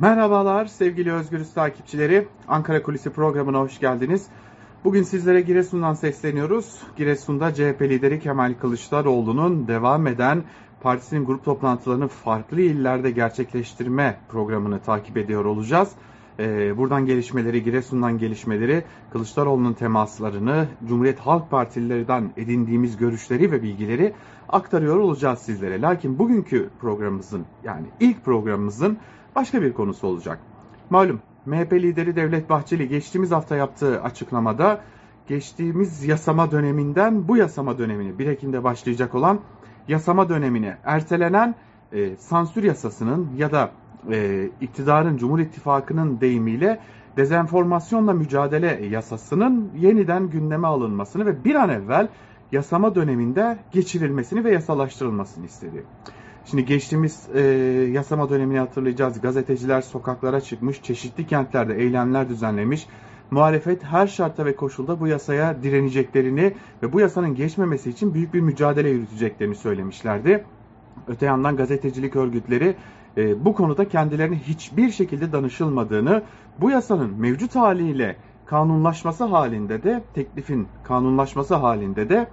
[0.00, 2.28] Merhabalar sevgili Özgürüz takipçileri.
[2.48, 4.26] Ankara Kulisi programına hoş geldiniz.
[4.84, 6.82] Bugün sizlere Giresun'dan sesleniyoruz.
[6.96, 10.44] Giresun'da CHP lideri Kemal Kılıçdaroğlu'nun devam eden
[10.80, 15.92] partisinin grup toplantılarını farklı illerde gerçekleştirme programını takip ediyor olacağız.
[16.40, 24.14] Ee, buradan gelişmeleri, Giresun'dan gelişmeleri, Kılıçdaroğlu'nun temaslarını, Cumhuriyet Halk Partililerinden edindiğimiz görüşleri ve bilgileri
[24.48, 25.80] aktarıyor olacağız sizlere.
[25.80, 28.98] Lakin bugünkü programımızın yani ilk programımızın
[29.36, 30.38] başka bir konusu olacak.
[30.90, 34.80] Malum MHP lideri Devlet Bahçeli geçtiğimiz hafta yaptığı açıklamada
[35.26, 39.40] geçtiğimiz yasama döneminden bu yasama dönemine 1 Ekim'de başlayacak olan
[39.88, 41.54] yasama dönemine ertelenen
[41.92, 43.70] e, sansür yasasının ya da
[44.10, 46.80] e, iktidarın Cumhur İttifakı'nın deyimiyle
[47.16, 52.08] dezenformasyonla mücadele yasasının yeniden gündeme alınmasını ve bir an evvel
[52.52, 55.84] yasama döneminde geçirilmesini ve yasalaştırılmasını istedi.
[56.44, 57.40] Şimdi geçtiğimiz e,
[57.92, 59.20] yasama dönemini hatırlayacağız.
[59.20, 62.86] Gazeteciler sokaklara çıkmış, çeşitli kentlerde eylemler düzenlemiş.
[63.30, 68.40] Muhalefet her şartta ve koşulda bu yasaya direneceklerini ve bu yasanın geçmemesi için büyük bir
[68.40, 70.44] mücadele yürüteceklerini söylemişlerdi.
[71.08, 72.76] Öte yandan gazetecilik örgütleri
[73.16, 76.22] e, bu konuda kendilerine hiçbir şekilde danışılmadığını,
[76.60, 78.16] bu yasanın mevcut haliyle
[78.46, 82.28] kanunlaşması halinde de, teklifin kanunlaşması halinde de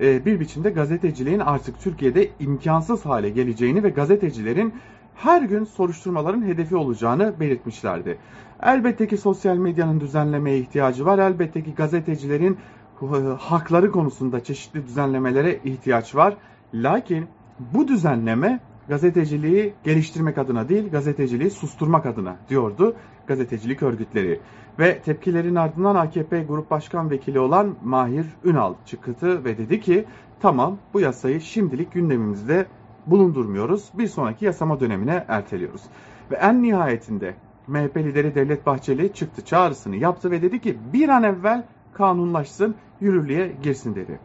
[0.00, 4.74] e, bir biçimde gazeteciliğin artık Türkiye'de imkansız hale geleceğini ve gazetecilerin
[5.14, 8.18] her gün soruşturmaların hedefi olacağını belirtmişlerdi.
[8.62, 11.18] Elbette ki sosyal medyanın düzenlemeye ihtiyacı var.
[11.18, 12.58] Elbette ki gazetecilerin
[13.02, 13.06] e,
[13.38, 16.36] hakları konusunda çeşitli düzenlemelere ihtiyaç var.
[16.74, 17.26] Lakin
[17.74, 24.40] bu düzenleme gazeteciliği geliştirmek adına değil, gazeteciliği susturmak adına diyordu gazetecilik örgütleri.
[24.78, 30.04] Ve tepkilerin ardından AKP Grup Başkan Vekili olan Mahir Ünal çıktı ve dedi ki
[30.40, 32.66] tamam bu yasayı şimdilik gündemimizde
[33.06, 33.90] bulundurmuyoruz.
[33.94, 35.82] Bir sonraki yasama dönemine erteliyoruz.
[36.30, 37.34] Ve en nihayetinde
[37.66, 43.52] MHP lideri Devlet Bahçeli çıktı çağrısını yaptı ve dedi ki bir an evvel kanunlaşsın, yürürlüğe
[43.62, 44.20] girsin dedi.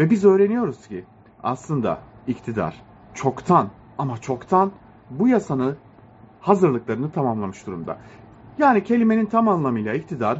[0.00, 1.04] Ve biz öğreniyoruz ki
[1.42, 2.82] aslında iktidar
[3.14, 3.68] çoktan
[3.98, 4.72] ama çoktan
[5.10, 5.76] bu yasanın
[6.40, 7.98] hazırlıklarını tamamlamış durumda.
[8.58, 10.38] Yani kelimenin tam anlamıyla iktidar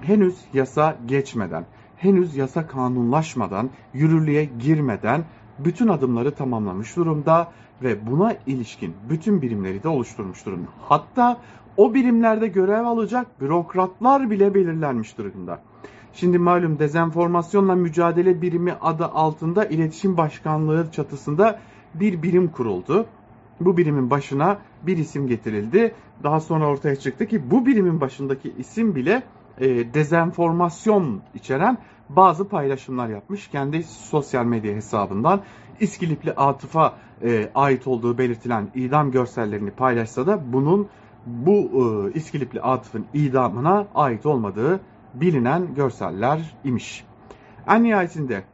[0.00, 1.64] henüz yasa geçmeden,
[1.96, 5.24] henüz yasa kanunlaşmadan, yürürlüğe girmeden
[5.58, 7.48] bütün adımları tamamlamış durumda
[7.82, 10.68] ve buna ilişkin bütün birimleri de oluşturmuş durumda.
[10.82, 11.36] Hatta
[11.76, 15.58] o birimlerde görev alacak bürokratlar bile belirlenmiş durumda.
[16.12, 21.58] Şimdi malum dezenformasyonla mücadele birimi adı altında iletişim başkanlığı çatısında
[21.94, 23.06] bir birim kuruldu.
[23.60, 25.94] Bu birimin başına bir isim getirildi.
[26.22, 29.22] Daha sonra ortaya çıktı ki bu birimin başındaki isim bile
[29.58, 33.48] e, dezenformasyon içeren bazı paylaşımlar yapmış.
[33.48, 35.40] Kendi sosyal medya hesabından
[35.80, 40.88] İskilipli Atıf'a e, ait olduğu belirtilen idam görsellerini paylaşsa da bunun
[41.26, 44.80] bu e, İskilipli Atıf'ın idamına ait olmadığı
[45.14, 47.04] bilinen görseller imiş.
[47.68, 48.44] En nihayetinde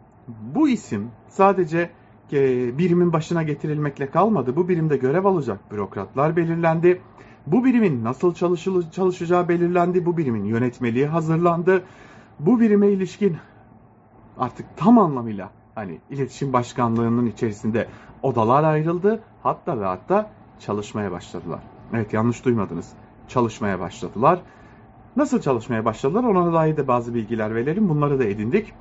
[0.54, 1.90] bu isim sadece
[2.32, 4.56] e, birimin başına getirilmekle kalmadı.
[4.56, 7.00] Bu birimde görev alacak bürokratlar belirlendi.
[7.46, 8.34] Bu birimin nasıl
[8.92, 10.06] çalışacağı belirlendi.
[10.06, 11.82] Bu birimin yönetmeliği hazırlandı.
[12.40, 13.36] Bu birime ilişkin
[14.38, 17.88] artık tam anlamıyla hani iletişim başkanlığının içerisinde
[18.22, 19.22] odalar ayrıldı.
[19.42, 21.60] Hatta ve hatta çalışmaya başladılar.
[21.94, 22.92] Evet yanlış duymadınız.
[23.28, 24.40] Çalışmaya başladılar.
[25.16, 27.88] Nasıl çalışmaya başladılar ona dair de bazı bilgiler verelim.
[27.88, 28.72] Bunları da edindik.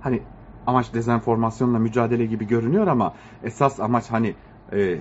[0.00, 0.22] Hani
[0.66, 4.34] amaç dezenformasyonla mücadele gibi görünüyor ama esas amaç hani
[4.72, 4.98] e,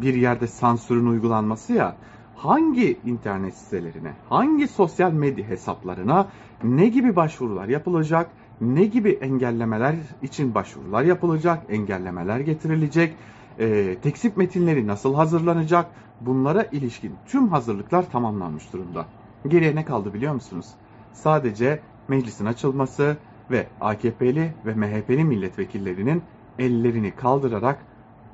[0.00, 1.96] bir yerde sansürün uygulanması ya
[2.36, 6.28] hangi internet sitelerine, hangi sosyal medya hesaplarına
[6.64, 8.30] ne gibi başvurular yapılacak,
[8.60, 13.14] ne gibi engellemeler için başvurular yapılacak, engellemeler getirilecek,
[13.58, 15.86] e, teksip metinleri nasıl hazırlanacak,
[16.20, 19.06] bunlara ilişkin tüm hazırlıklar tamamlanmış durumda.
[19.48, 20.66] Geriye ne kaldı biliyor musunuz?
[21.12, 23.16] Sadece meclisin açılması,
[23.50, 26.22] ve AKP'li ve MHP'li milletvekillerinin
[26.58, 27.78] ellerini kaldırarak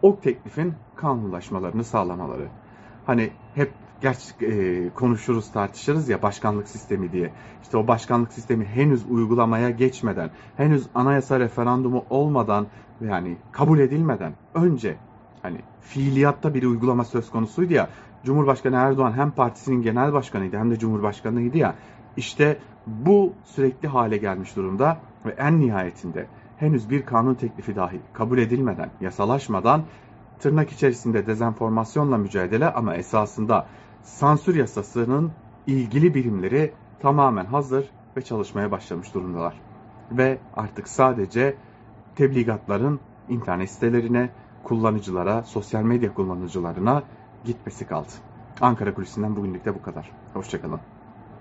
[0.02, 2.48] o teklifin kanunlaşmalarını sağlamaları.
[3.06, 7.30] Hani hep gerçek e, konuşuruz tartışırız ya başkanlık sistemi diye.
[7.62, 12.66] İşte o başkanlık sistemi henüz uygulamaya geçmeden, henüz anayasa referandumu olmadan
[13.00, 14.96] yani kabul edilmeden önce
[15.42, 17.88] hani fiiliyatta bir uygulama söz konusuydu ya.
[18.24, 21.74] Cumhurbaşkanı Erdoğan hem partisinin genel başkanıydı hem de cumhurbaşkanıydı ya.
[22.16, 26.26] İşte bu sürekli hale gelmiş durumda ve en nihayetinde
[26.56, 29.82] henüz bir kanun teklifi dahi kabul edilmeden, yasalaşmadan
[30.38, 33.66] tırnak içerisinde dezenformasyonla mücadele ama esasında
[34.02, 35.32] sansür yasasının
[35.66, 39.60] ilgili birimleri tamamen hazır ve çalışmaya başlamış durumdalar.
[40.12, 41.56] Ve artık sadece
[42.16, 44.30] tebligatların internet sitelerine,
[44.64, 47.02] kullanıcılara, sosyal medya kullanıcılarına
[47.44, 48.08] gitmesi kaldı.
[48.60, 50.10] Ankara Kulisi'nden bugünlük de bu kadar.
[50.34, 50.80] Hoşçakalın.